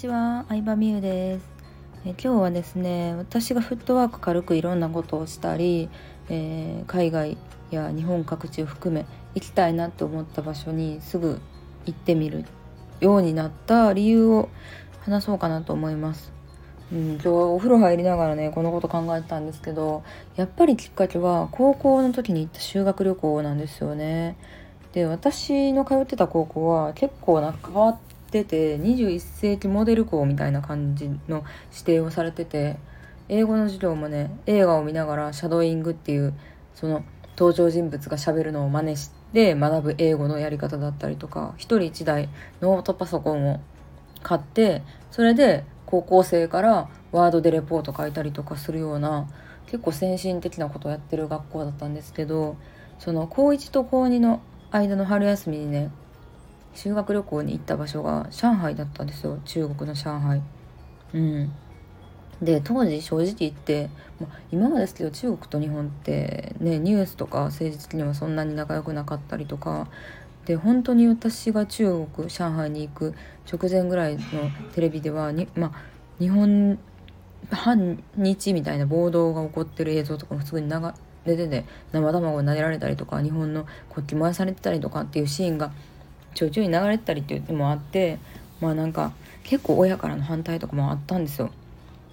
[0.00, 1.42] ちは、相葉美優です
[2.06, 2.10] え。
[2.12, 5.90] 今日はですね、私がフットワーク軽くいろんなことをしたり、
[6.30, 7.36] えー、海外
[7.70, 11.38] や日本各地を含め行きたいなって思った場所にすぐ
[11.84, 12.46] 行ってみる
[13.00, 14.48] ようになった理由を
[15.02, 16.32] 話そうかなと思います。
[16.90, 20.02] うん、今日はお風呂入りながらねこのこと考えてたんですけど
[20.34, 24.38] やっぱりきっかけは高校の時に行った修学旅行なんですよね。
[24.94, 27.98] で私の通ってた高校は結構なんか変わっ
[28.30, 32.76] てて21世紀モデル校みたいな感じの指定をされてて
[33.28, 36.34] 英語の授業もね映画を見ながらシャドーイングっていう
[36.74, 37.04] その
[37.36, 42.28] 登場人物がしゃべるのを真似して学ぶ英語のやり方だったりとか1人1台
[42.60, 43.60] ノートパソコンを
[44.22, 49.28] 買ってそれで高校生からワードでレポート書いたりとかするような
[49.66, 52.56] 結構先進的なことをやってる学校だったんですけど
[52.98, 55.90] その高1と高2の間の春休みにね
[56.74, 60.42] 修学旅行に行った場所が上海だったんですよ中国の上海。
[61.14, 61.52] うん
[62.42, 69.88] で当時正直言って、ま、今はでですけど中国と日本ってねニュースとか政治的にはそんなに仲良くなかったりとか
[70.46, 73.14] で本当に私が中国上海に行く
[73.50, 74.22] 直前ぐらいの
[74.74, 75.72] テレビではに、ま、
[76.18, 76.78] 日本
[77.50, 80.80] 反日みたいな暴動が起こってる映像とかもすぐに流
[81.26, 85.72] れてて生卵を投げられたりとか日本の国旗燃やされてたりとかっていうシーンが
[86.34, 88.18] ちょいちょい流れてたりっていうのもあって
[88.60, 89.12] まあなんか
[89.44, 91.50] 結構親からの反対とかもあったんですよ。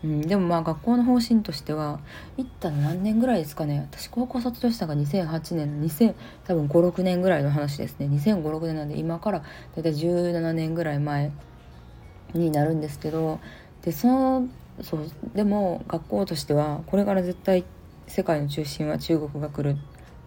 [0.03, 1.99] うん、でもまあ学校の方針としては
[2.37, 3.87] 行ったの何年ぐらいですかね。
[3.91, 6.13] 私高校卒業したのが2008年2000
[6.45, 8.07] 多分56年ぐらいの話ですね。
[8.07, 9.43] 2005,6年なんで今から
[9.75, 11.31] 大体17年ぐらい前
[12.33, 13.39] になるんですけど
[13.81, 14.47] でその
[14.81, 17.63] そうでも学校としてはこれから絶対
[18.07, 19.77] 世界の中心は中国が来る。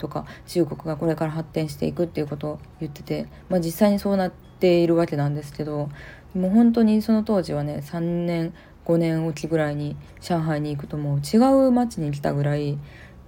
[0.01, 5.91] とか中国がこれから発展していくっていうことを言ってて、まあ、実際にそうなっているわけなんですけど
[6.35, 8.55] もう本当にその当時はね3年
[8.87, 11.37] 5年おきぐらいに上海に行くともう違
[11.67, 12.73] う街に来たぐらい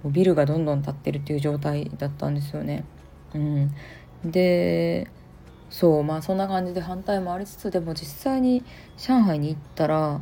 [0.03, 2.83] もうビルがどんどん建ってるっていう状態だったんですよね。
[3.33, 3.71] うん、
[4.25, 5.07] で
[5.69, 8.63] そうまあそんな感じで反対もありつつでも実際に
[8.97, 10.21] 上海に行ったら、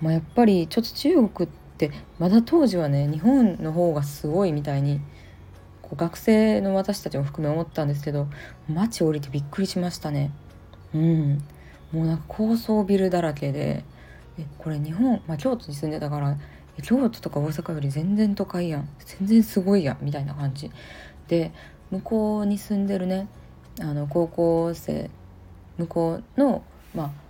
[0.00, 5.00] まあ、やっぱりちょっと中国ってまだ当時はね日本の方がすごいみたいに
[5.88, 8.28] こう学生の私たちも含め思ったんですけど
[8.68, 10.30] 街降りてびっくりしましたね。
[10.94, 11.42] うん。
[11.92, 13.84] もうなんか高層ビルだらけで
[14.38, 16.36] えこれ日本、まあ、京都に住んでたから
[16.82, 18.88] 京都とか大阪より全然都会やん。
[19.04, 19.98] 全然すごいやん。
[20.02, 20.70] みたいな感じ。
[21.26, 21.52] で
[21.90, 23.28] 向こうに住んでるね
[23.80, 25.10] あの高校生
[25.78, 26.62] 向こうの
[26.94, 27.28] まあ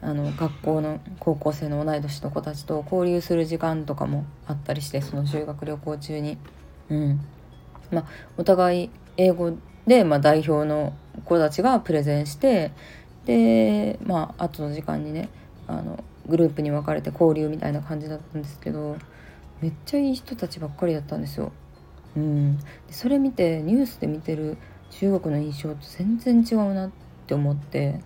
[0.00, 6.38] あの学校の高校生の同い年の子たちと交流する時間とかもあったりしてその修学旅行中に。
[6.88, 7.20] うん。
[7.90, 8.04] まあ、
[8.36, 9.52] お互い英語
[9.86, 10.94] で、まあ、代表の
[11.24, 12.72] 子たちがプレゼンして
[13.24, 15.28] でまあ後の時間にね
[15.66, 18.96] あのグループに分かれて交流みたいな感じだったんですけど
[19.60, 21.52] めっちゃいい人たちばっかりだったんですよ。
[22.16, 22.58] うん、
[22.90, 24.56] それ見てニュースで見てる
[24.90, 26.90] 中国の印象と全然違うなっ
[27.26, 28.00] て思って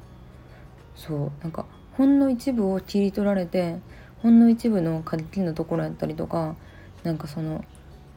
[0.97, 3.79] そうなんかほんの一部を切り取られて
[4.23, 6.57] ほんの一部の過激なところやったりとか
[7.05, 7.65] なんかその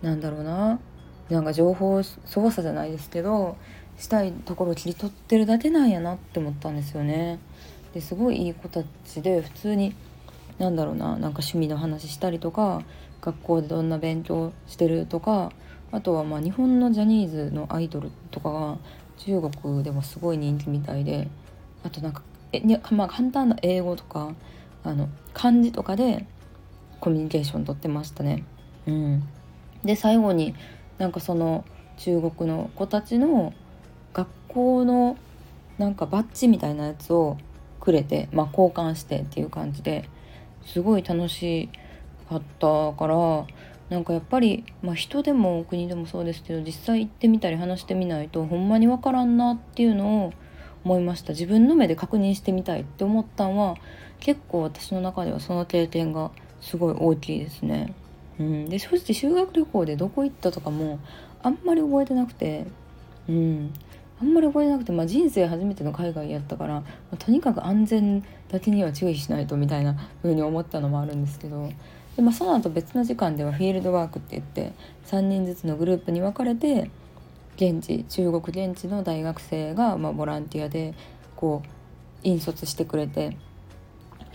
[0.01, 0.79] なんだろうな
[1.30, 3.58] なんか情報操作じゃないですけど
[3.97, 7.40] したいところを切り取ってるだけなんやなって思ったんですよね。
[7.94, 9.96] ですごいいい子たちで普通に
[10.59, 12.84] なんだろうななんか趣味の話したりとか
[13.22, 15.52] 学校でどんな勉強してるとか
[15.91, 18.78] あとはまあ日本のジャニーズのアイドルとかが
[19.18, 21.30] 中国でもすごい人気みたいで
[21.84, 22.22] あとなんか
[22.52, 22.62] え、
[22.92, 24.34] まあ、簡単な英語とか
[24.84, 26.25] あの漢字とかで
[27.00, 28.44] コミュニケーション取ってましたね。
[28.88, 29.24] うん、
[29.84, 30.53] で最後に
[30.97, 31.66] なんかその
[31.97, 33.53] 中国の子たちの
[34.13, 35.17] 学校の
[35.78, 37.38] なんかバッジみたいなやつを
[37.79, 40.09] くれて、まあ、交換してっていう感じで
[40.66, 41.69] すごい楽し
[42.29, 43.45] かったから
[43.89, 50.33] なんかやっぱり、まあ、人でも国でもそうですけど実際行ってみたり話してみないとほんまに分からんなっていうのを
[50.83, 53.75] 思いました自分の目で確認してみたいって思ったんは
[54.19, 56.31] 結構私の中ではその経験が
[56.62, 57.94] すごい大きいですね。
[58.39, 60.99] うん、で正直修学旅行でどこ行ったとかも
[61.41, 62.65] あんまり覚えてなくて、
[63.29, 63.73] うん、
[64.21, 66.83] あんまり覚えてなくて、まあ、人生初めての海外やったから、ま
[67.13, 71.69] あ、とにかく安全だけには注意しないとみたいな風に思ったのもあるんですけど。
[72.15, 74.73] で、まあ、その後別の時間ではフィールドワークって言って
[75.07, 76.89] 3人ずつのグループに分かれて
[77.57, 80.93] 現地中国現地の大学生が、ま、ボランティアで
[81.35, 81.69] こう
[82.23, 83.37] 引率してくれて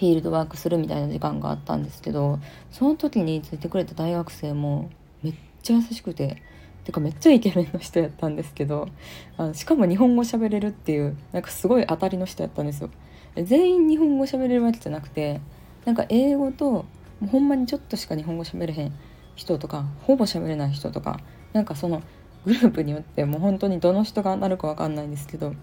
[0.01, 2.39] フィールドワークするみたいな時間があったんですけど
[2.73, 4.89] その時についてくれた大学生も
[5.23, 6.43] めっちゃ優しくて
[6.85, 8.89] てかめっちゃイケメンの人やったんですけど
[9.37, 12.89] あのしかも日本語喋れるっていうなんかすごい当たりの人やったんですよ。
[13.37, 15.43] 全員日本語喋れるわけじゃなくて
[15.85, 16.87] なんか英語と
[17.31, 18.93] ほんまにちょっとしか日本語喋れへん
[19.37, 21.21] 人とかほぼ喋れない人とか
[21.53, 22.03] なんかその
[22.47, 25.55] グループによってもう本当にどの人がなるか分かんないんですけど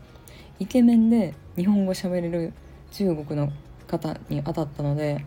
[0.60, 2.54] イケメンで日本語喋れる
[2.92, 3.52] 中国の
[3.88, 5.26] 方に当たったので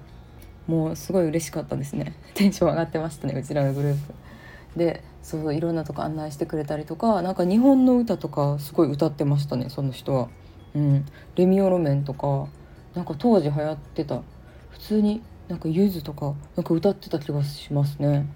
[0.66, 4.14] もうすごい嬉しかったですね テンション上がってましたねうちらのグループ。
[4.76, 10.28] でそういろんなとこ案内してくれたりとかなんか日本の歌とかすごい歌ってましたねその人は。
[10.72, 11.04] うん、
[11.34, 12.46] レミオロメンとか
[12.94, 14.22] なんか当時流行ってた
[14.70, 18.26] 普通になんかゆずとかなんか歌ってた気がしますね。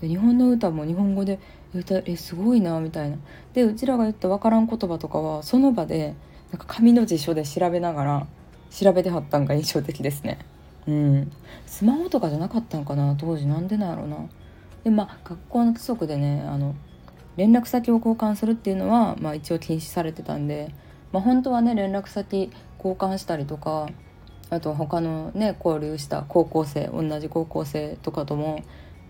[0.00, 1.38] で日本の歌も日本語で
[1.72, 3.18] 歌えすごいなみたいな。
[3.54, 6.14] でうちらが言った分からん言葉とかはその場で
[6.50, 8.26] なんか紙の辞書で調べながら
[8.70, 10.38] 調べてはったんが印象的ですね。
[10.86, 11.32] うん、
[11.66, 14.16] スマホとかじゃなかったんかな当時なんでなんやろうな。
[14.84, 16.74] でまあ学校の規則でねあの
[17.36, 20.72] 連絡先を交換するっていうのは、まあ、一応禁止されてたんで、
[21.12, 23.88] まあ、本当はね連絡先交換したりとか
[24.48, 28.62] あと他のね交流した高校生同じ高校生とかとも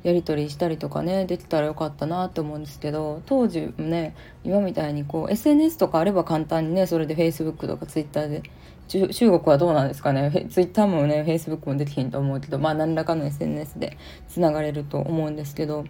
[0.03, 4.15] やり取りしたりとかねできたらよかったなって思うんですけど当時ね
[4.45, 8.43] 今みたいにこう SNS とかあれば簡単にねそれで Facebook とか Twitter で
[8.89, 13.99] 中国はどうなんですかね Twitter もね Facebook もできひんと思うけどまあ何らかの SNS で
[14.29, 15.85] つながれると思うんですけど。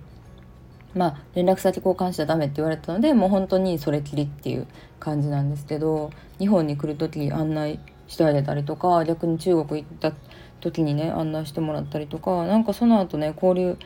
[0.95, 4.67] まあ、連絡先交換しちゃダメって言われたのでもう本当にそれきりっていう
[4.99, 10.13] 感じなんですけど日本に来る時案内してあげたりとか逆に中国行った
[10.61, 13.77] 時にね案内してもらったりとかなんかその後ね交流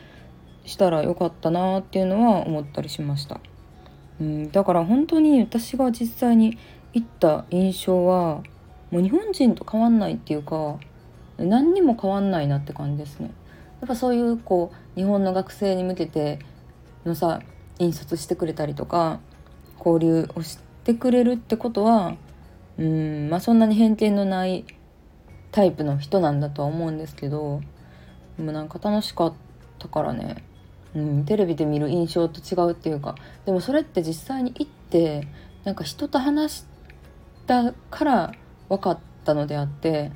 [0.65, 3.41] したらよかったなっていうのは思ったりしました。
[4.19, 6.57] うん、だから本当に私が実際に
[6.93, 8.43] 行った印象は
[8.91, 10.77] もう日本人と変わんないっていうか
[11.37, 13.31] 何にも変わんないなって感じですね。
[13.79, 16.39] やっぱそういうこう日本の学生に向けて
[17.03, 17.41] のさ
[17.79, 19.19] 引率してくれたりとか
[19.77, 22.15] 交流をしてくれるってことは
[22.77, 24.65] うんまあそんなに偏見のない
[25.51, 27.61] タイプの人なんだとは思うんですけど
[28.37, 29.33] でもなんか楽しかっ
[29.79, 30.43] たからね
[30.95, 33.15] うん、テレビで見る印象と違うっていうか
[33.45, 35.27] でもそれって実際に行って
[35.63, 36.65] なんか人と話し
[37.47, 38.31] たから
[38.71, 40.11] 分かったのであって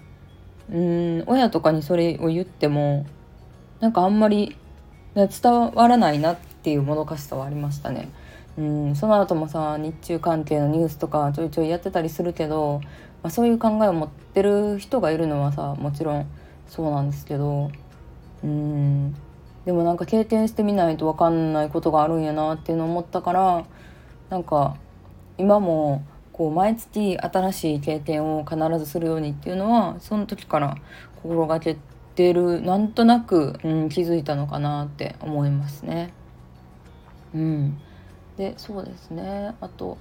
[0.71, 3.05] うん親とかにそれを言っても
[3.81, 4.55] なんかあんまり
[5.13, 8.09] 伝わらないなっていうもどかしさはありましたね。
[8.57, 12.79] うんその後もさ日中関係のニュースとかちょいちょいやってたりするけど、
[13.21, 16.25] まあ、そういう考えを持ってる人がいるのはさもちろん
[16.69, 17.69] そうなんですけど
[18.41, 19.13] うん
[19.65, 23.65] でもなんか経験してみないと分かんないことがあるんやなっていうのを思ったから
[24.29, 24.77] なんか
[25.37, 26.05] 今も
[26.35, 30.75] こう毎月新しい経験を必ずするようにっていうのはその時から
[31.23, 31.77] 心がけ
[32.15, 36.11] てるなんとなく、うん、気づいたのかなって思いますね。
[37.33, 37.79] うん、
[38.35, 39.97] でそうですねあと、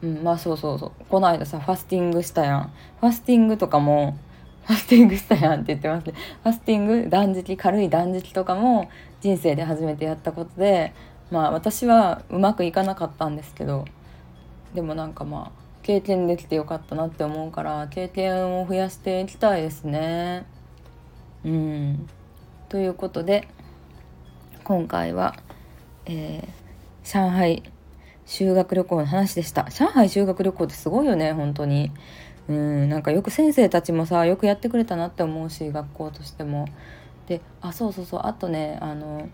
[0.00, 2.72] うん、まあそうそうそうこの間さファスティングしたやん。
[2.98, 4.16] ファスティングとかも
[4.64, 6.14] ファスティングしたやんって言ってますね。
[6.42, 8.88] ファスティング断食軽い断食とかも
[9.20, 10.94] 人生で初めてやったことで
[11.30, 13.84] まあ私はうまくいかなかったんですけど
[14.74, 20.46] でもなんかまあ経験できてよかったなって思うから経験を増やしていきたいですね。
[21.44, 22.08] うん
[22.68, 23.48] ということで
[24.62, 25.34] 今回は、
[26.06, 27.62] えー、上海
[28.26, 29.64] 修学旅行の話でした。
[29.70, 31.90] 上海修学旅行ってすごいよね本当に。
[32.48, 36.66] うんなんかよく先生たちもさよくやってくれたなって思うし学校としても。
[37.26, 39.28] であそうそうそうあとねあの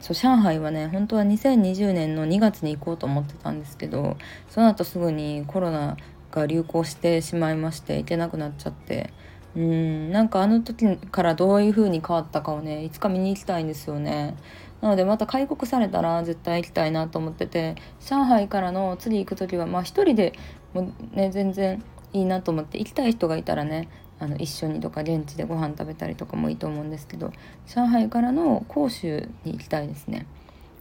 [0.00, 4.16] そう上海はね本当は2020年の2月に行こうと思ってたんですけど
[4.50, 5.96] その後すぐにコロナ
[6.30, 9.12] が流行してしまいまして行けなくなっちゃって
[9.56, 14.36] うんなんかあの時からどういう風に変わったかをねいつか見に行きたいんですよね。
[14.80, 20.34] なのでまた開国されたら絶対行きたいなと思ってて上海からの次行く時はまあ一人で
[20.74, 21.82] もね全然
[22.12, 27.32] いいなと思って行きたい人がいたらねあの一緒にとか現地でご飯食べたりとかもいいと思うんですけど
[27.66, 30.26] 上海からの広州に行きたいですね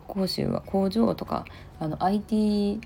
[0.08, 1.46] 広州は工場とか
[1.80, 2.82] あの IT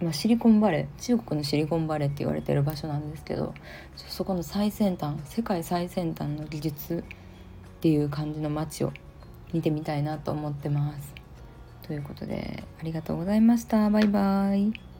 [0.00, 3.54] まあ、シリコンバレー中国のシリコンバレーって言われてる場所なんですけど
[3.96, 7.04] そこの最先端世界最先端の技術
[7.76, 8.92] っていう感じの街を
[9.52, 11.14] 見てみたいなと思ってます。
[11.82, 13.90] ということでありがとうございました。
[13.90, 14.91] バイバイ。